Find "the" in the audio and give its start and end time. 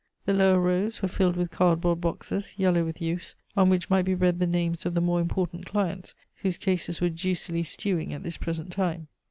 0.25-0.33, 4.39-4.47, 4.95-4.99